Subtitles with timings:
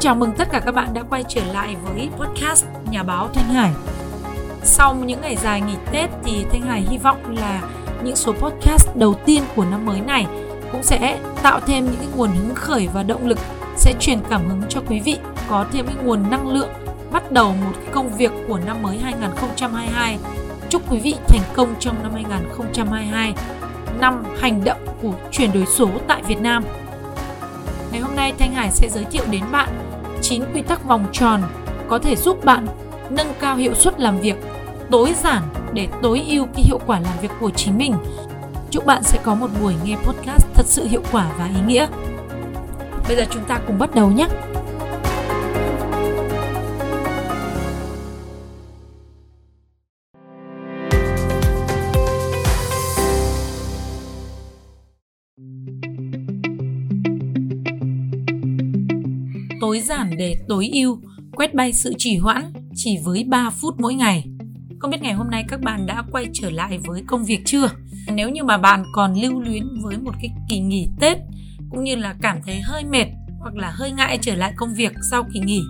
[0.00, 3.48] chào mừng tất cả các bạn đã quay trở lại với podcast Nhà báo Thanh
[3.48, 3.70] Hải.
[4.62, 7.62] Sau những ngày dài nghỉ Tết thì Thanh Hải hy vọng là
[8.04, 10.26] những số podcast đầu tiên của năm mới này
[10.72, 13.38] cũng sẽ tạo thêm những cái nguồn hứng khởi và động lực
[13.76, 15.18] sẽ truyền cảm hứng cho quý vị
[15.48, 16.70] có thêm cái nguồn năng lượng
[17.12, 20.18] bắt đầu một cái công việc của năm mới 2022.
[20.68, 23.34] Chúc quý vị thành công trong năm 2022,
[24.00, 26.64] năm hành động của chuyển đổi số tại Việt Nam.
[27.92, 29.89] Ngày hôm nay Thanh Hải sẽ giới thiệu đến bạn
[30.22, 31.42] 9 quy tắc vòng tròn
[31.88, 32.66] có thể giúp bạn
[33.10, 34.36] nâng cao hiệu suất làm việc,
[34.90, 37.94] tối giản để tối ưu cái hiệu quả làm việc của chính mình.
[38.70, 41.86] Chúc bạn sẽ có một buổi nghe podcast thật sự hiệu quả và ý nghĩa.
[43.08, 44.28] Bây giờ chúng ta cùng bắt đầu nhé.
[59.60, 61.00] Tối giản để tối ưu,
[61.36, 64.24] quét bay sự trì hoãn chỉ với 3 phút mỗi ngày.
[64.78, 67.70] Không biết ngày hôm nay các bạn đã quay trở lại với công việc chưa?
[68.14, 71.18] Nếu như mà bạn còn lưu luyến với một cái kỳ nghỉ Tết
[71.70, 73.06] cũng như là cảm thấy hơi mệt
[73.38, 75.60] hoặc là hơi ngại trở lại công việc sau kỳ nghỉ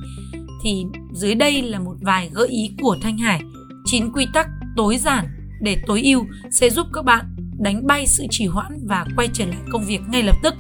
[0.63, 3.41] thì dưới đây là một vài gợi ý của Thanh Hải.
[3.85, 5.27] 9 quy tắc tối giản
[5.61, 9.47] để tối ưu sẽ giúp các bạn đánh bay sự trì hoãn và quay trở
[9.47, 10.55] lại công việc ngay lập tức.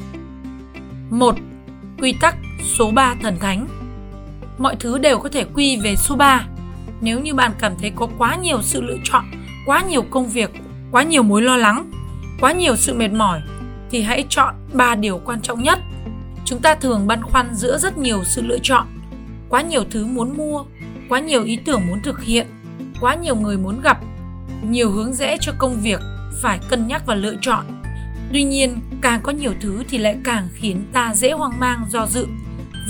[1.11, 1.35] 1.
[1.99, 3.67] Quy tắc số 3 thần thánh.
[4.59, 6.47] Mọi thứ đều có thể quy về số 3.
[7.01, 9.25] Nếu như bạn cảm thấy có quá nhiều sự lựa chọn,
[9.67, 10.51] quá nhiều công việc,
[10.91, 11.91] quá nhiều mối lo lắng,
[12.41, 13.41] quá nhiều sự mệt mỏi
[13.91, 15.79] thì hãy chọn 3 điều quan trọng nhất.
[16.45, 18.87] Chúng ta thường băn khoăn giữa rất nhiều sự lựa chọn,
[19.49, 20.65] quá nhiều thứ muốn mua,
[21.09, 22.47] quá nhiều ý tưởng muốn thực hiện,
[23.01, 24.01] quá nhiều người muốn gặp,
[24.63, 26.01] nhiều hướng rẽ cho công việc
[26.43, 27.65] phải cân nhắc và lựa chọn.
[28.33, 32.07] Tuy nhiên, càng có nhiều thứ thì lại càng khiến ta dễ hoang mang do
[32.07, 32.27] dự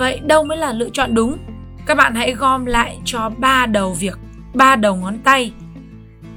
[0.00, 1.38] Vậy đâu mới là lựa chọn đúng?
[1.86, 4.18] Các bạn hãy gom lại cho ba đầu việc,
[4.54, 5.52] ba đầu ngón tay,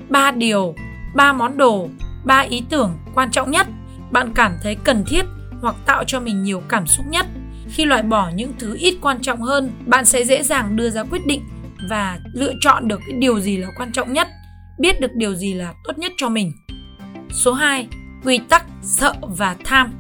[0.09, 0.75] ba điều,
[1.16, 1.90] ba món đồ,
[2.25, 3.68] ba ý tưởng quan trọng nhất
[4.12, 5.25] bạn cảm thấy cần thiết
[5.62, 7.25] hoặc tạo cho mình nhiều cảm xúc nhất.
[7.69, 11.03] Khi loại bỏ những thứ ít quan trọng hơn, bạn sẽ dễ dàng đưa ra
[11.03, 11.41] quyết định
[11.90, 14.28] và lựa chọn được cái điều gì là quan trọng nhất,
[14.80, 16.51] biết được điều gì là tốt nhất cho mình.
[17.31, 17.88] Số 2.
[18.24, 19.91] Quy tắc sợ và tham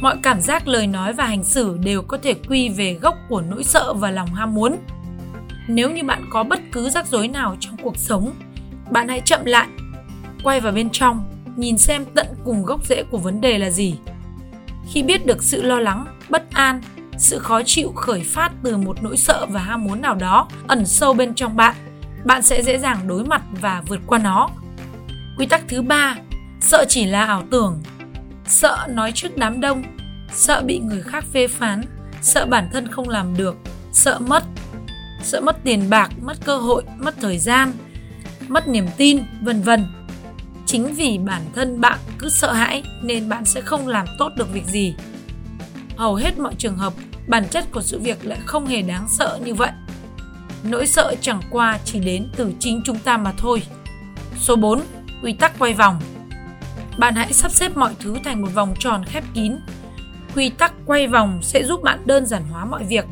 [0.00, 3.40] mọi cảm giác, lời nói và hành xử đều có thể quy về gốc của
[3.40, 4.76] nỗi sợ và lòng ham muốn.
[5.68, 8.32] Nếu như bạn có bất cứ rắc rối nào trong cuộc sống,
[8.90, 9.68] bạn hãy chậm lại,
[10.44, 13.94] quay vào bên trong, nhìn xem tận cùng gốc rễ của vấn đề là gì.
[14.92, 16.82] Khi biết được sự lo lắng, bất an,
[17.18, 20.86] sự khó chịu khởi phát từ một nỗi sợ và ham muốn nào đó ẩn
[20.86, 21.74] sâu bên trong bạn
[22.24, 24.48] bạn sẽ dễ dàng đối mặt và vượt qua nó.
[25.38, 26.16] Quy tắc thứ ba,
[26.60, 27.82] sợ chỉ là ảo tưởng
[28.46, 29.82] sợ nói trước đám đông.
[30.32, 31.82] Sợ bị người khác phê phán.
[32.22, 33.56] Sợ bản thân không làm được.
[33.92, 34.44] Sợ mất.
[35.22, 37.72] Sợ mất tiền bạc, mất cơ hội, mất thời gian,
[38.48, 39.86] mất niềm tin, vân vân.
[40.66, 44.52] Chính vì bản thân bạn cứ sợ hãi nên bạn sẽ không làm tốt được
[44.52, 44.94] việc gì.
[45.96, 46.92] Hầu hết mọi trường hợp,
[47.28, 49.70] bản chất của sự việc lại không hề đáng sợ như vậy.
[50.62, 53.62] Nỗi sợ chẳng qua chỉ đến từ chính chúng ta mà thôi.
[54.38, 54.80] Số 4
[55.22, 56.00] quy tắc quay vòng
[56.98, 59.56] bạn hãy sắp xếp mọi thứ thành một vòng tròn khép kín
[60.34, 63.04] quy tắc quay vòng sẽ giúp bạn đơn giản hóa mọi việc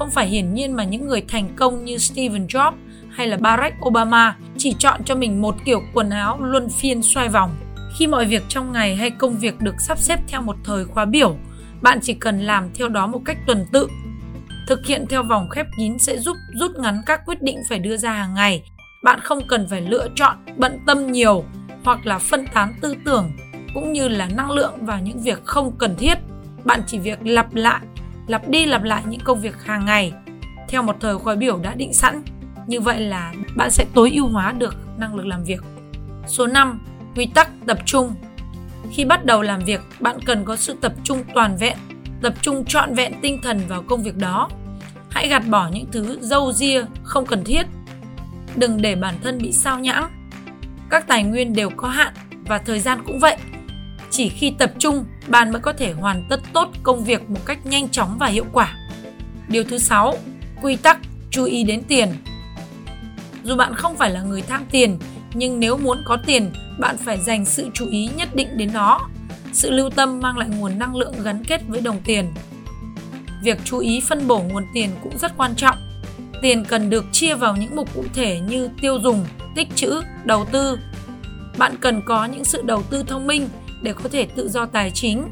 [0.00, 2.72] không phải hiển nhiên mà những người thành công như steven Jobs
[3.10, 7.28] hay là Barack Obama chỉ chọn cho mình một kiểu quần áo luân phiên xoay
[7.28, 7.50] vòng.
[7.98, 11.04] Khi mọi việc trong ngày hay công việc được sắp xếp theo một thời khóa
[11.04, 11.36] biểu,
[11.82, 13.88] bạn chỉ cần làm theo đó một cách tuần tự.
[14.68, 17.96] Thực hiện theo vòng khép kín sẽ giúp rút ngắn các quyết định phải đưa
[17.96, 18.62] ra hàng ngày.
[19.04, 21.44] Bạn không cần phải lựa chọn, bận tâm nhiều
[21.84, 23.32] hoặc là phân tán tư tưởng
[23.74, 26.18] cũng như là năng lượng vào những việc không cần thiết.
[26.64, 27.80] Bạn chỉ việc lặp lại,
[28.26, 30.12] lặp đi lặp lại những công việc hàng ngày
[30.68, 32.22] theo một thời khóa biểu đã định sẵn.
[32.66, 35.60] Như vậy là bạn sẽ tối ưu hóa được năng lực làm việc.
[36.26, 36.80] Số 5
[37.16, 38.14] quy tắc tập trung.
[38.92, 41.76] Khi bắt đầu làm việc, bạn cần có sự tập trung toàn vẹn,
[42.22, 44.48] tập trung trọn vẹn tinh thần vào công việc đó.
[45.10, 47.66] Hãy gạt bỏ những thứ dâu ria không cần thiết.
[48.56, 50.19] Đừng để bản thân bị sao nhãng
[50.90, 52.14] các tài nguyên đều có hạn
[52.46, 53.36] và thời gian cũng vậy.
[54.10, 57.66] Chỉ khi tập trung, bạn mới có thể hoàn tất tốt công việc một cách
[57.66, 58.76] nhanh chóng và hiệu quả.
[59.48, 60.14] Điều thứ sáu,
[60.62, 60.98] quy tắc
[61.30, 62.08] chú ý đến tiền.
[63.44, 64.98] Dù bạn không phải là người tham tiền,
[65.34, 69.00] nhưng nếu muốn có tiền, bạn phải dành sự chú ý nhất định đến nó.
[69.52, 72.32] Sự lưu tâm mang lại nguồn năng lượng gắn kết với đồng tiền.
[73.42, 75.89] Việc chú ý phân bổ nguồn tiền cũng rất quan trọng
[76.42, 80.46] tiền cần được chia vào những mục cụ thể như tiêu dùng tích trữ đầu
[80.52, 80.78] tư
[81.58, 83.48] bạn cần có những sự đầu tư thông minh
[83.82, 85.28] để có thể tự do tài chính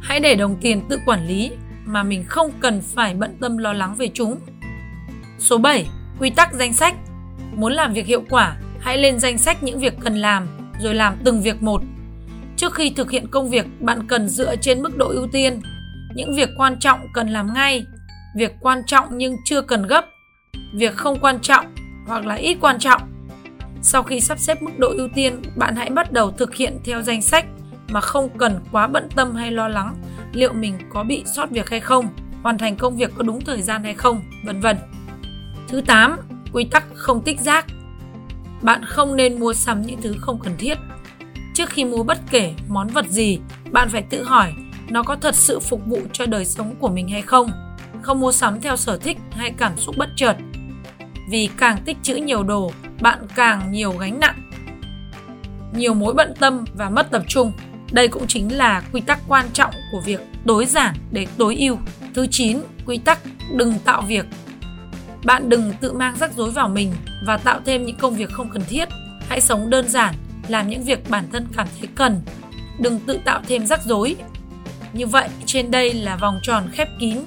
[0.00, 1.50] hãy để đồng tiền tự quản lý
[1.84, 4.38] mà mình không cần phải bận tâm lo lắng về chúng.
[5.38, 5.86] Số 7.
[6.18, 6.94] Quy tắc danh sách.
[7.54, 10.48] Muốn làm việc hiệu quả, hãy lên danh sách những việc cần làm
[10.80, 11.82] rồi làm từng việc một.
[12.56, 15.60] Trước khi thực hiện công việc, bạn cần dựa trên mức độ ưu tiên.
[16.14, 17.86] Những việc quan trọng cần làm ngay,
[18.36, 20.04] việc quan trọng nhưng chưa cần gấp,
[20.74, 21.66] việc không quan trọng
[22.06, 23.02] hoặc là ít quan trọng.
[23.82, 27.02] Sau khi sắp xếp mức độ ưu tiên, bạn hãy bắt đầu thực hiện theo
[27.02, 27.46] danh sách
[27.88, 29.94] mà không cần quá bận tâm hay lo lắng
[30.32, 32.08] liệu mình có bị sót việc hay không,
[32.42, 34.76] hoàn thành công việc có đúng thời gian hay không, vân vân.
[35.68, 36.16] Thứ 8,
[36.52, 37.66] quy tắc không tích rác.
[38.62, 40.78] Bạn không nên mua sắm những thứ không cần thiết.
[41.54, 43.38] Trước khi mua bất kể món vật gì,
[43.70, 44.52] bạn phải tự hỏi
[44.90, 47.50] nó có thật sự phục vụ cho đời sống của mình hay không.
[48.02, 50.36] Không mua sắm theo sở thích hay cảm xúc bất chợt.
[51.30, 54.50] Vì càng tích trữ nhiều đồ, bạn càng nhiều gánh nặng,
[55.74, 57.52] nhiều mối bận tâm và mất tập trung.
[57.92, 61.78] Đây cũng chính là quy tắc quan trọng của việc tối giản để tối ưu.
[62.14, 63.18] Thứ 9, quy tắc
[63.54, 64.26] đừng tạo việc.
[65.24, 66.92] Bạn đừng tự mang rắc rối vào mình
[67.26, 68.88] và tạo thêm những công việc không cần thiết.
[69.28, 70.14] Hãy sống đơn giản,
[70.48, 72.22] làm những việc bản thân cảm thấy cần.
[72.80, 74.16] Đừng tự tạo thêm rắc rối.
[74.92, 77.18] Như vậy, trên đây là vòng tròn khép kín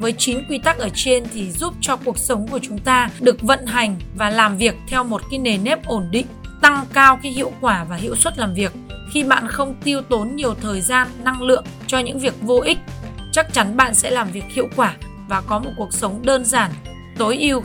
[0.00, 3.42] với 9 quy tắc ở trên thì giúp cho cuộc sống của chúng ta được
[3.42, 6.26] vận hành và làm việc theo một cái nền nếp ổn định,
[6.60, 8.72] tăng cao cái hiệu quả và hiệu suất làm việc.
[9.12, 12.78] Khi bạn không tiêu tốn nhiều thời gian năng lượng cho những việc vô ích
[13.32, 14.96] chắc chắn bạn sẽ làm việc hiệu quả
[15.28, 16.70] và có một cuộc sống đơn giản
[17.18, 17.62] tối ưu.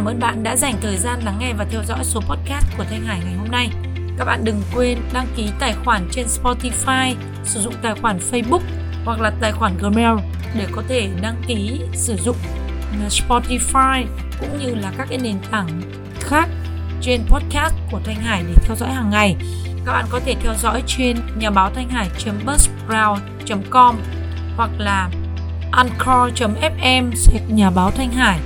[0.00, 2.84] Cảm ơn bạn đã dành thời gian lắng nghe và theo dõi số podcast của
[2.84, 3.70] Thanh Hải ngày hôm nay.
[4.18, 7.14] Các bạn đừng quên đăng ký tài khoản trên Spotify,
[7.44, 8.60] sử dụng tài khoản Facebook
[9.04, 10.18] hoặc là tài khoản Gmail
[10.54, 12.36] để có thể đăng ký sử dụng
[13.08, 14.04] Spotify
[14.40, 15.82] cũng như là các cái nền tảng
[16.20, 16.48] khác
[17.00, 19.36] trên podcast của Thanh Hải để theo dõi hàng ngày.
[19.86, 23.96] Các bạn có thể theo dõi trên nhà báo thanh hải.buzzsprout.com
[24.56, 25.10] hoặc là
[25.72, 27.10] anchor.fm
[27.48, 28.40] nhà báo thanh hải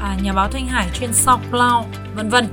[0.00, 2.48] à, nhà báo thanh hải trên SoundCloud vân vân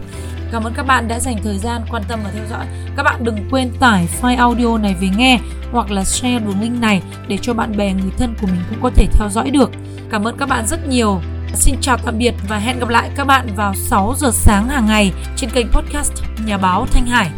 [0.53, 2.65] Cảm ơn các bạn đã dành thời gian quan tâm và theo dõi.
[2.97, 5.39] Các bạn đừng quên tải file audio này về nghe
[5.71, 8.79] hoặc là share đường link này để cho bạn bè người thân của mình cũng
[8.81, 9.71] có thể theo dõi được.
[10.09, 11.21] Cảm ơn các bạn rất nhiều.
[11.53, 14.85] Xin chào tạm biệt và hẹn gặp lại các bạn vào 6 giờ sáng hàng
[14.85, 16.13] ngày trên kênh podcast
[16.45, 17.29] Nhà báo Thanh Hải.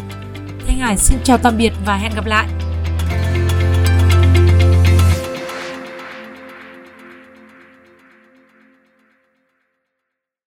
[0.67, 2.64] Thanh Hải xin chào tạm biệt và hẹn gặp lại.